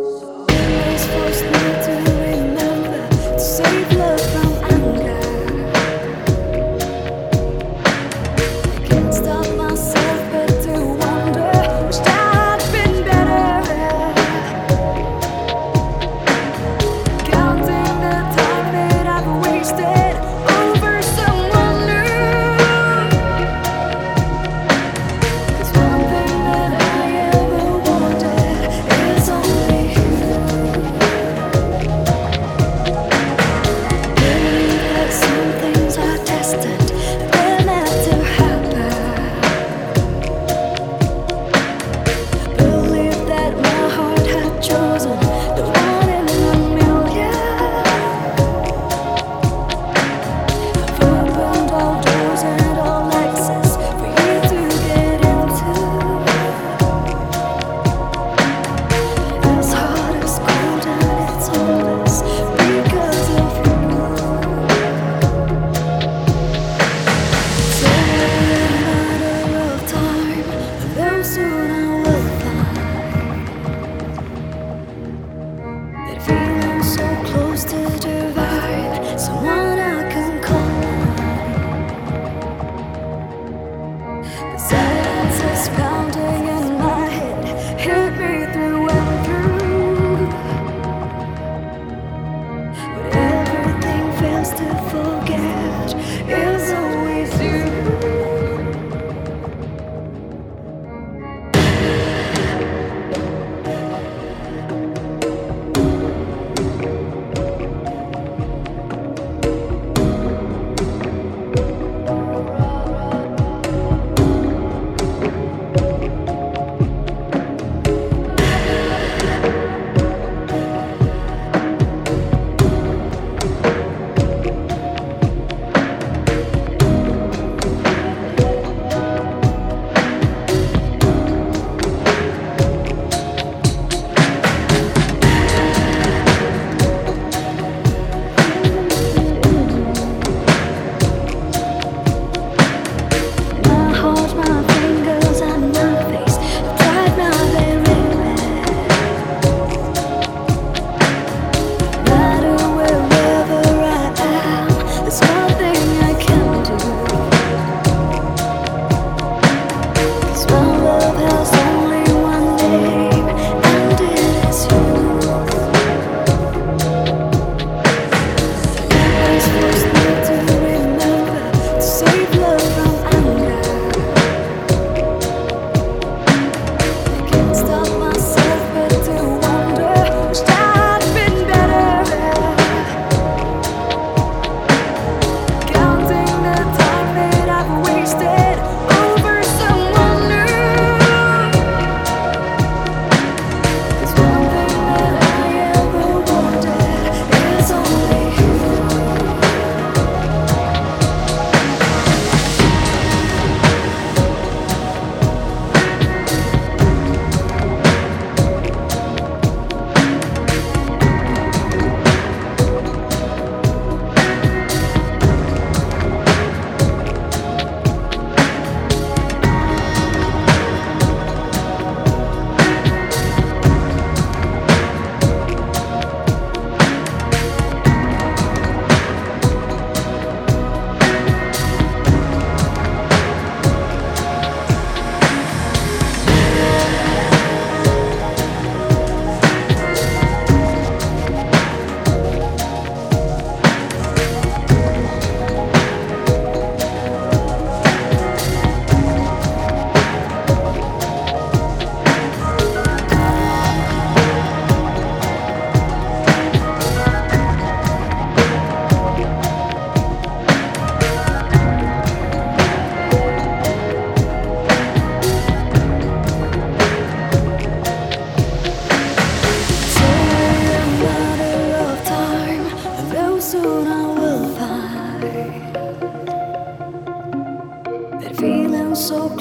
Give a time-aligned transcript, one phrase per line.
[0.00, 1.59] So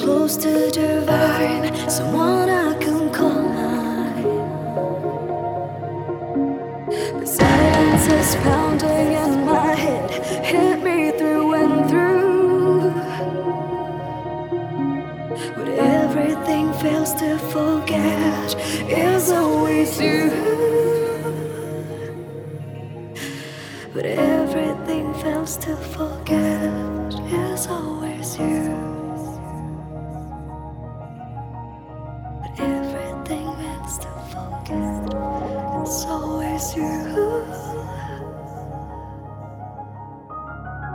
[0.09, 4.23] Close to divine, someone I can call mine.
[6.88, 10.09] But silence is pounding in my head,
[10.44, 12.91] hit me through and through.
[15.56, 18.56] But everything fails to forget
[18.89, 20.31] is always you.
[23.94, 28.99] But everything fails to forget is always you.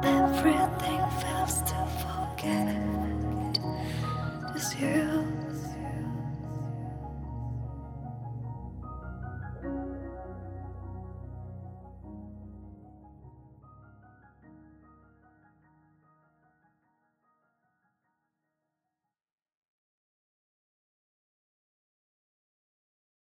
[0.04, 2.76] Everything fails to forget
[4.54, 5.43] it's you.